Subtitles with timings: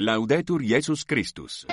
[0.00, 1.66] Laudetur Jesus Christus.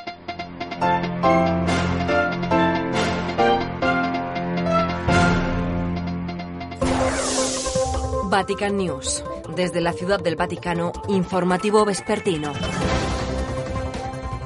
[8.27, 9.23] Vatican News.
[9.55, 12.53] Desde la Ciudad del Vaticano, informativo vespertino.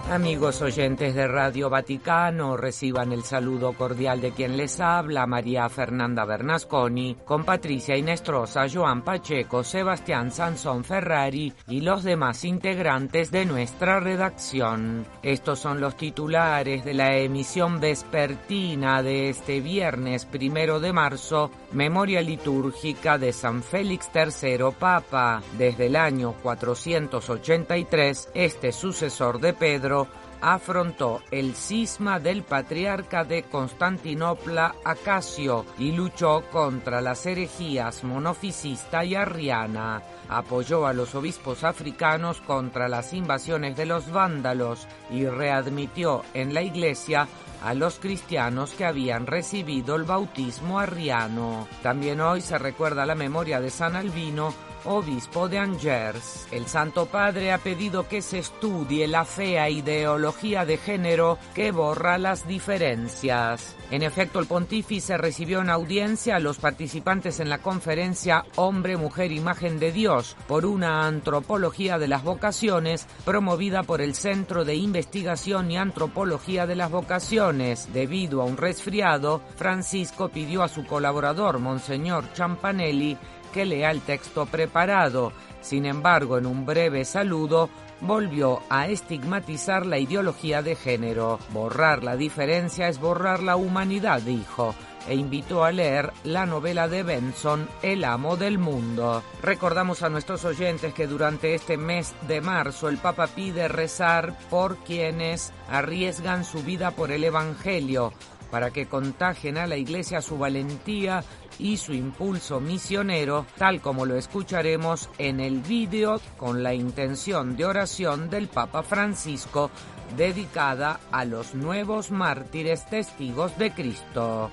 [0.09, 6.25] Amigos oyentes de Radio Vaticano, reciban el saludo cordial de quien les habla, María Fernanda
[6.25, 13.99] Bernasconi, con Patricia Inestrosa, Joan Pacheco, Sebastián Sansón Ferrari y los demás integrantes de nuestra
[13.99, 15.05] redacción.
[15.21, 22.21] Estos son los titulares de la emisión vespertina de este viernes primero de marzo, memoria
[22.21, 25.43] litúrgica de San Félix III Papa.
[25.55, 29.98] Desde el año 483, este sucesor de Pedro
[30.41, 39.15] afrontó el cisma del patriarca de Constantinopla Acacio y luchó contra las herejías monofisista y
[39.15, 40.01] arriana.
[40.29, 46.61] Apoyó a los obispos africanos contra las invasiones de los vándalos y readmitió en la
[46.61, 47.27] iglesia
[47.63, 51.67] a los cristianos que habían recibido el bautismo arriano.
[51.83, 54.53] También hoy se recuerda la memoria de San Albino,
[54.85, 56.47] obispo de Angers.
[56.51, 62.17] El Santo Padre ha pedido que se estudie la fea ideología de género que borra
[62.17, 63.75] las diferencias.
[63.91, 69.31] En efecto, el pontífice recibió en audiencia a los participantes en la conferencia Hombre, Mujer,
[69.31, 75.71] Imagen de Dios por una antropología de las vocaciones promovida por el Centro de Investigación
[75.71, 77.91] y Antropología de las Vocaciones.
[77.93, 83.17] Debido a un resfriado, Francisco pidió a su colaborador, Monseñor Champanelli,
[83.49, 85.33] que lea el texto preparado.
[85.61, 87.69] Sin embargo, en un breve saludo,
[88.01, 91.39] volvió a estigmatizar la ideología de género.
[91.51, 94.73] Borrar la diferencia es borrar la humanidad, dijo
[95.07, 99.23] e invitó a leer la novela de Benson, El amo del mundo.
[99.41, 104.77] Recordamos a nuestros oyentes que durante este mes de marzo el Papa pide rezar por
[104.77, 108.13] quienes arriesgan su vida por el Evangelio,
[108.51, 111.23] para que contagien a la Iglesia su valentía
[111.57, 117.65] y su impulso misionero, tal como lo escucharemos en el vídeo con la intención de
[117.65, 119.69] oración del Papa Francisco
[120.15, 124.49] dedicada a los nuevos mártires testigos de Cristo.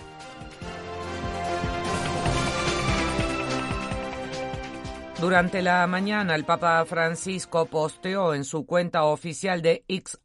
[5.20, 10.18] Durante la mañana el Papa Francisco posteó en su cuenta oficial de X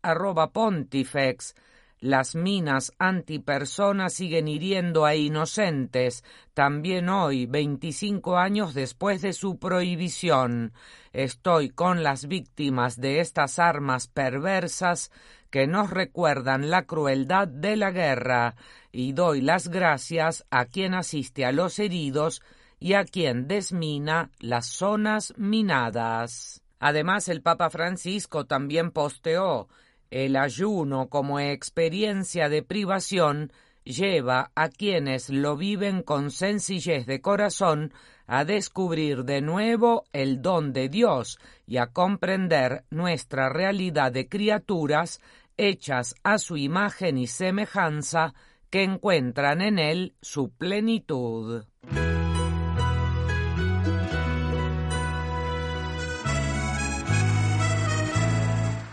[0.51, 1.55] pontifex
[2.01, 6.23] las minas antipersonas siguen hiriendo a inocentes,
[6.55, 10.73] también hoy, 25 años después de su prohibición.
[11.13, 15.11] Estoy con las víctimas de estas armas perversas
[15.51, 18.55] que nos recuerdan la crueldad de la guerra,
[18.91, 22.41] y doy las gracias a quien asiste a los heridos
[22.79, 26.63] y a quien desmina las zonas minadas.
[26.79, 29.69] Además, el Papa Francisco también posteó
[30.11, 33.51] el ayuno como experiencia de privación
[33.83, 37.93] lleva a quienes lo viven con sencillez de corazón
[38.27, 45.19] a descubrir de nuevo el don de Dios y a comprender nuestra realidad de criaturas
[45.57, 48.33] hechas a su imagen y semejanza
[48.69, 51.65] que encuentran en él su plenitud.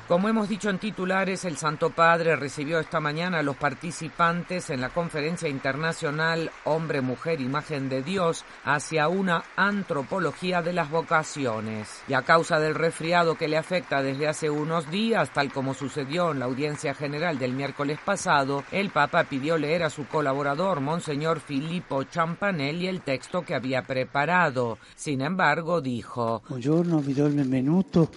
[0.09, 4.81] Como hemos dicho en titulares, el Santo Padre recibió esta mañana a los participantes en
[4.81, 11.91] la conferencia internacional Hombre, Mujer, Imagen de Dios hacia una antropología de las vocaciones.
[12.09, 16.33] Y a causa del resfriado que le afecta desde hace unos días, tal como sucedió
[16.33, 21.41] en la audiencia general del miércoles pasado, el Papa pidió leer a su colaborador, Monseñor
[21.41, 24.79] Filippo Champanelli, el texto que había preparado.
[24.97, 28.09] Sin embargo, dijo: Buongiorno, do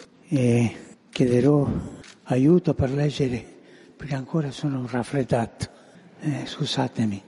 [1.22, 1.70] chiederò
[2.24, 3.46] aiuto per leggere
[3.96, 5.70] perché ancora sono raffreddato,
[6.20, 7.22] eh, scusatemi,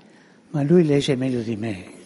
[0.49, 2.02] ma lui legge meglio di me.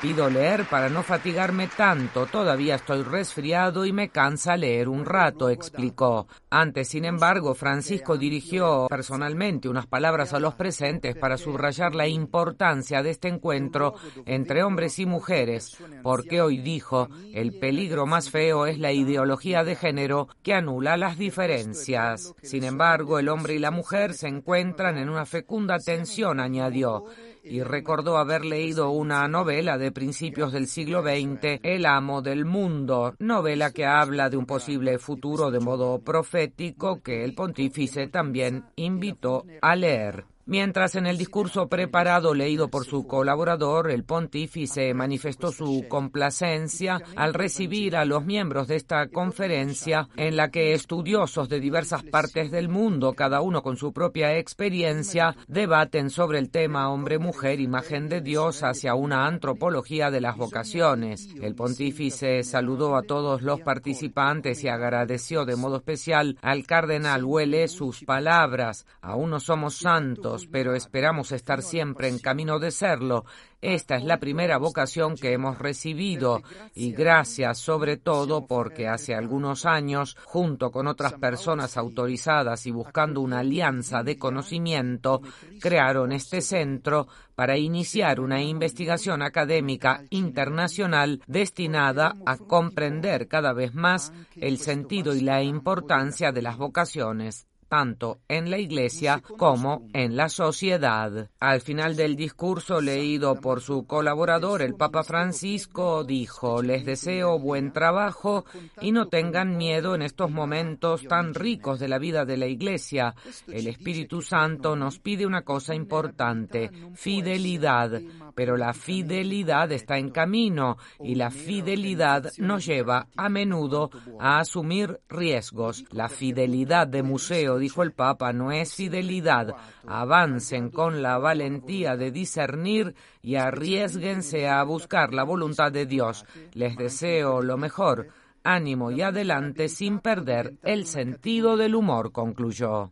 [0.00, 5.50] Pido leer para no fatigarme tanto, todavía estoy resfriado y me cansa leer un rato,
[5.50, 6.28] explicó.
[6.50, 13.02] Antes, sin embargo, Francisco dirigió personalmente unas palabras a los presentes para subrayar la importancia
[13.02, 18.78] de este encuentro entre hombres y mujeres, porque hoy dijo, el peligro más feo es
[18.78, 22.34] la ideología de género que anula las diferencias.
[22.40, 27.06] Sin embargo, el hombre y la mujer se encuentran en una fecunda tensión, añadió
[27.50, 33.14] y recordó haber leído una novela de principios del siglo XX, El amo del mundo,
[33.18, 39.44] novela que habla de un posible futuro de modo profético que el pontífice también invitó
[39.60, 40.24] a leer.
[40.48, 47.34] Mientras en el discurso preparado leído por su colaborador, el pontífice manifestó su complacencia al
[47.34, 52.70] recibir a los miembros de esta conferencia en la que estudiosos de diversas partes del
[52.70, 58.62] mundo, cada uno con su propia experiencia, debaten sobre el tema hombre-mujer, imagen de Dios
[58.62, 61.28] hacia una antropología de las vocaciones.
[61.42, 67.68] El pontífice saludó a todos los participantes y agradeció de modo especial al cardenal Huele
[67.68, 68.86] sus palabras.
[69.02, 73.24] Aún no somos santos pero esperamos estar siempre en camino de serlo.
[73.60, 76.42] Esta es la primera vocación que hemos recibido
[76.74, 83.20] y gracias sobre todo porque hace algunos años, junto con otras personas autorizadas y buscando
[83.20, 85.22] una alianza de conocimiento,
[85.60, 94.12] crearon este centro para iniciar una investigación académica internacional destinada a comprender cada vez más
[94.36, 100.28] el sentido y la importancia de las vocaciones tanto en la Iglesia como en la
[100.28, 101.30] sociedad.
[101.38, 107.72] Al final del discurso leído por su colaborador, el Papa Francisco dijo, les deseo buen
[107.72, 108.44] trabajo
[108.80, 113.14] y no tengan miedo en estos momentos tan ricos de la vida de la Iglesia.
[113.46, 118.00] El Espíritu Santo nos pide una cosa importante, fidelidad,
[118.34, 125.00] pero la fidelidad está en camino y la fidelidad nos lleva a menudo a asumir
[125.08, 125.84] riesgos.
[125.90, 129.54] La fidelidad de museo dijo el Papa, no es fidelidad.
[129.86, 136.24] Avancen con la valentía de discernir y arriesguense a buscar la voluntad de Dios.
[136.52, 138.08] Les deseo lo mejor.
[138.44, 142.90] Ánimo y adelante sin perder el sentido del humor, concluyó.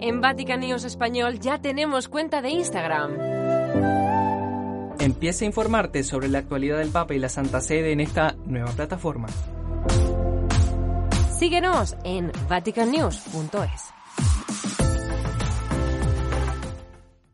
[0.00, 3.12] En Vatican News Español ya tenemos cuenta de Instagram.
[4.98, 8.70] Empieza a informarte sobre la actualidad del Papa y la Santa Sede en esta nueva
[8.70, 9.26] plataforma.
[11.42, 13.82] Síguenos en vaticannews.es.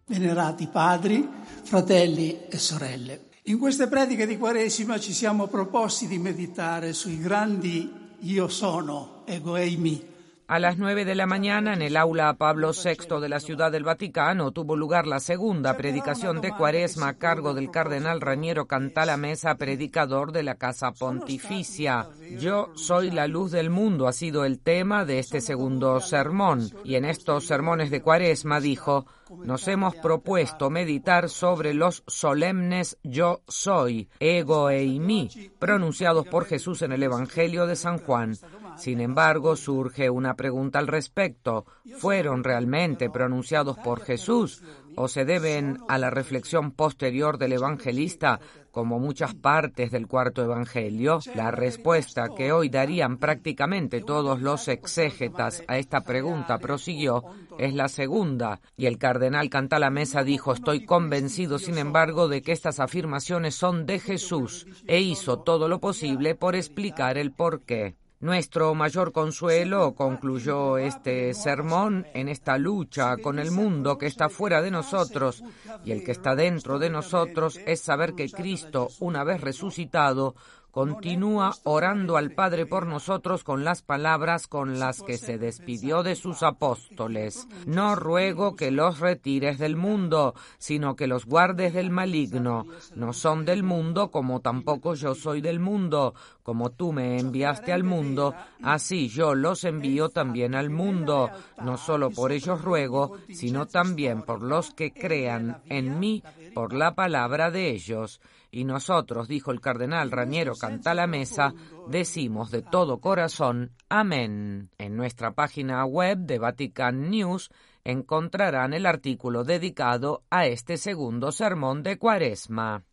[0.07, 1.29] Venerati padri,
[1.63, 3.29] fratelli e sorelle.
[3.43, 9.57] In queste prediche di Quaresima ci siamo proposti di meditare sui grandi io sono, ego
[9.57, 10.03] eimi,
[10.49, 13.85] A las nueve de la mañana, en el aula Pablo VI de la Ciudad del
[13.85, 19.57] Vaticano, tuvo lugar la segunda predicación de Cuaresma a cargo del cardenal Rañero Cantala Mesa,
[19.57, 22.09] predicador de la Casa Pontificia.
[22.39, 26.71] Yo soy la luz del mundo ha sido el tema de este segundo sermón.
[26.83, 29.05] Y en estos sermones de Cuaresma dijo,
[29.45, 35.29] nos hemos propuesto meditar sobre los solemnes yo soy, ego e mí,
[35.59, 38.35] pronunciados por Jesús en el Evangelio de San Juan.
[38.79, 41.67] Sin embargo, surge una pregunta al respecto.
[41.99, 44.63] ¿Fueron realmente pronunciados por Jesús
[44.97, 48.41] o se deben a la reflexión posterior del evangelista
[48.71, 51.19] como muchas partes del cuarto evangelio?
[51.35, 57.25] La respuesta que hoy darían prácticamente todos los exégetas a esta pregunta prosiguió
[57.59, 62.79] es la segunda, y el cardenal Cantalamesa dijo, estoy convencido, sin embargo, de que estas
[62.79, 67.97] afirmaciones son de Jesús, e hizo todo lo posible por explicar el porqué.
[68.21, 74.61] Nuestro mayor consuelo, concluyó este sermón, en esta lucha con el mundo que está fuera
[74.61, 75.45] de nosotros
[75.85, 80.35] y el que está dentro de nosotros, es saber que Cristo, una vez resucitado,
[80.71, 86.15] continúa orando al Padre por nosotros con las palabras con las que se despidió de
[86.15, 87.49] sus apóstoles.
[87.67, 92.67] No ruego que los retires del mundo, sino que los guardes del maligno.
[92.95, 96.15] No son del mundo como tampoco yo soy del mundo.
[96.43, 101.31] Como tú me enviaste al mundo, así yo los envío también al mundo.
[101.63, 106.23] No solo por ellos ruego, sino también por los que crean en mí
[106.55, 108.21] por la palabra de ellos.
[108.51, 111.53] Y nosotros, dijo el cardenal Raniero Cantalamesa,
[111.87, 114.71] decimos de todo corazón, amén.
[114.79, 117.51] En nuestra página web de Vatican News
[117.85, 122.85] encontrarán el artículo dedicado a este segundo sermón de Cuaresma.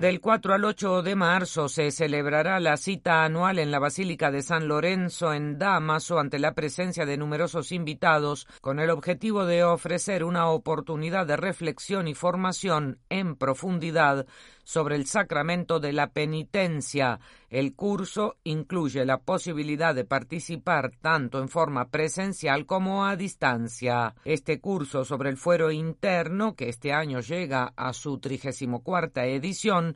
[0.00, 4.42] Del 4 al 8 de marzo se celebrará la cita anual en la Basílica de
[4.42, 10.22] San Lorenzo en Damaso ante la presencia de numerosos invitados con el objetivo de ofrecer
[10.22, 14.24] una oportunidad de reflexión y formación en profundidad
[14.68, 17.20] sobre el sacramento de la penitencia.
[17.48, 24.14] El curso incluye la posibilidad de participar tanto en forma presencial como a distancia.
[24.26, 29.87] Este curso sobre el fuero interno, que este año llega a su 34 edición,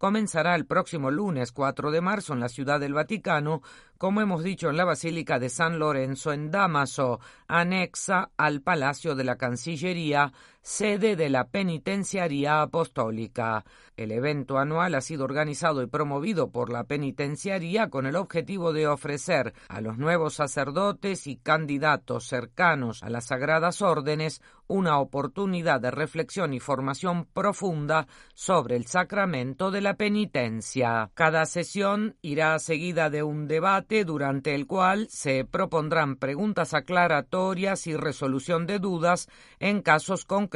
[0.00, 3.60] comenzará el próximo lunes 4 de marzo en la Ciudad del Vaticano,
[3.98, 9.24] como hemos dicho en la Basílica de San Lorenzo en Damaso, anexa al Palacio de
[9.24, 13.64] la Cancillería, sede de la Penitenciaría Apostólica.
[13.96, 18.86] El evento anual ha sido organizado y promovido por la Penitenciaría con el objetivo de
[18.86, 25.90] ofrecer a los nuevos sacerdotes y candidatos cercanos a las sagradas órdenes una oportunidad de
[25.90, 31.10] reflexión y formación profunda sobre el sacramento de la penitencia.
[31.14, 37.96] Cada sesión irá seguida de un debate durante el cual se propondrán preguntas aclaratorias y
[37.96, 40.49] resolución de dudas en casos concretos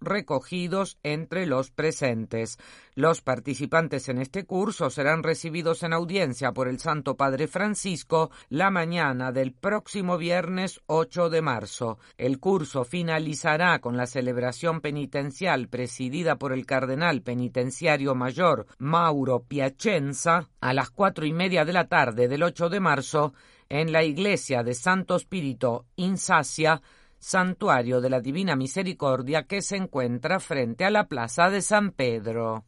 [0.00, 2.58] recogidos entre los presentes.
[2.94, 8.70] Los participantes en este curso serán recibidos en audiencia por el Santo Padre Francisco la
[8.70, 11.98] mañana del próximo viernes 8 de marzo.
[12.16, 20.48] El curso finalizará con la celebración penitencial presidida por el cardenal penitenciario mayor Mauro Piacenza
[20.60, 23.34] a las cuatro y media de la tarde del 8 de marzo
[23.68, 26.80] en la iglesia de Santo Espíritu Insacia
[27.24, 32.64] santuario de la Divina Misericordia que se encuentra frente a la Plaza de San Pedro.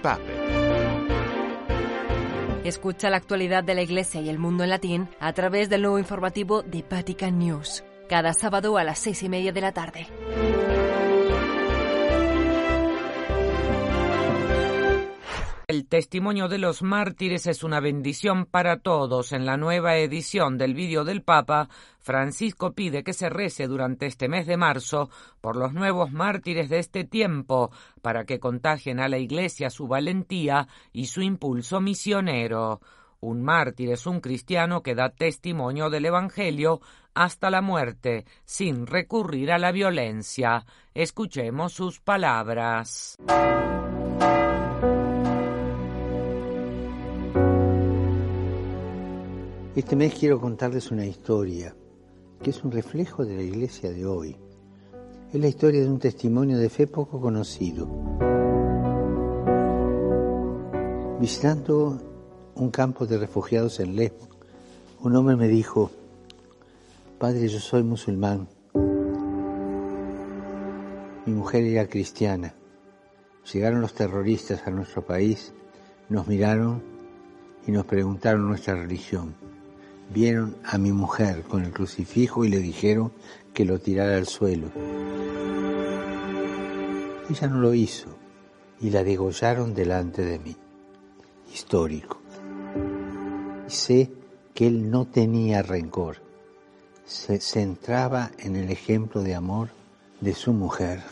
[0.00, 0.38] Pape.
[2.62, 5.98] Escucha la actualidad de la Iglesia y el mundo en latín a través del nuevo
[5.98, 10.06] informativo de Vatican News, cada sábado a las seis y media de la tarde.
[15.78, 19.30] El testimonio de los mártires es una bendición para todos.
[19.30, 21.68] En la nueva edición del vídeo del Papa,
[22.00, 25.08] Francisco pide que se rece durante este mes de marzo
[25.40, 27.70] por los nuevos mártires de este tiempo,
[28.02, 32.80] para que contagien a la Iglesia su valentía y su impulso misionero.
[33.20, 36.80] Un mártir es un cristiano que da testimonio del Evangelio
[37.14, 40.66] hasta la muerte, sin recurrir a la violencia.
[40.92, 43.16] Escuchemos sus palabras.
[49.78, 51.72] Este mes quiero contarles una historia
[52.42, 54.36] que es un reflejo de la iglesia de hoy.
[55.32, 57.88] Es la historia de un testimonio de fe poco conocido.
[61.20, 61.96] Visitando
[62.56, 64.28] un campo de refugiados en Lesbos,
[65.00, 65.92] un hombre me dijo,
[67.20, 68.48] Padre, yo soy musulmán.
[71.24, 72.52] Mi mujer era cristiana.
[73.52, 75.52] Llegaron los terroristas a nuestro país,
[76.08, 76.82] nos miraron
[77.64, 79.36] y nos preguntaron nuestra religión
[80.10, 83.12] vieron a mi mujer con el crucifijo y le dijeron
[83.52, 84.70] que lo tirara al suelo.
[87.30, 88.08] Ella no lo hizo
[88.80, 90.56] y la degollaron delante de mí.
[91.52, 92.20] Histórico.
[93.66, 94.10] Sé
[94.54, 96.16] que él no tenía rencor.
[97.04, 99.68] Se centraba en el ejemplo de amor
[100.20, 101.02] de su mujer.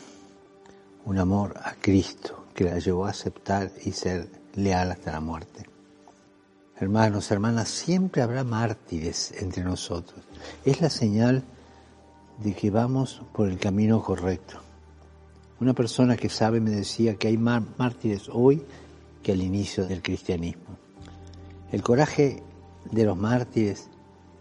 [1.05, 5.76] Un amor a Cristo que la llevó a aceptar y ser leal hasta la muerte.
[6.79, 10.23] Hermanos, hermanas, siempre habrá mártires entre nosotros.
[10.63, 11.43] Es la señal
[12.43, 14.61] de que vamos por el camino correcto.
[15.59, 18.63] Una persona que sabe me decía que hay mártires hoy
[19.23, 20.77] que al inicio del cristianismo.
[21.73, 22.43] El coraje
[22.91, 23.89] de los mártires,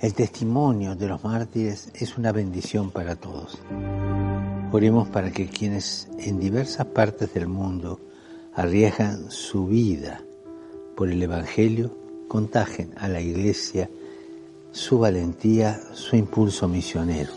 [0.01, 3.59] el testimonio de los mártires es una bendición para todos.
[4.73, 8.01] Oremos para que quienes en diversas partes del mundo
[8.53, 10.21] arriesgan su vida
[10.97, 13.89] por el Evangelio contagien a la iglesia
[14.71, 17.31] su valentía, su impulso misionero.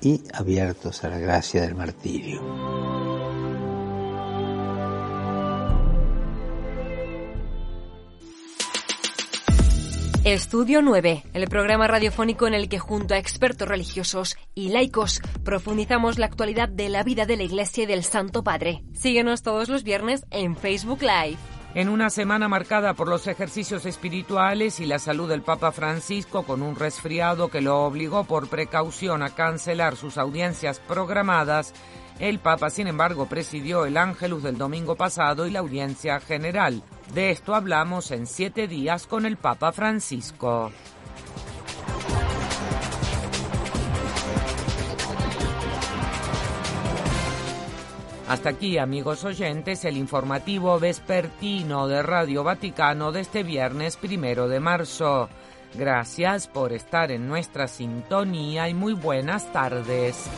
[0.00, 2.85] Y abiertos a la gracia del martirio.
[10.26, 16.18] Estudio 9, el programa radiofónico en el que junto a expertos religiosos y laicos profundizamos
[16.18, 18.82] la actualidad de la vida de la Iglesia y del Santo Padre.
[18.92, 21.36] Síguenos todos los viernes en Facebook Live.
[21.76, 26.60] En una semana marcada por los ejercicios espirituales y la salud del Papa Francisco con
[26.60, 31.72] un resfriado que lo obligó por precaución a cancelar sus audiencias programadas,
[32.18, 36.82] El Papa, sin embargo, presidió el Ángelus del domingo pasado y la audiencia general.
[37.14, 40.72] De esto hablamos en siete días con el Papa Francisco.
[48.28, 54.58] Hasta aquí, amigos oyentes, el informativo vespertino de Radio Vaticano de este viernes primero de
[54.58, 55.28] marzo.
[55.74, 60.28] Gracias por estar en nuestra sintonía y muy buenas tardes.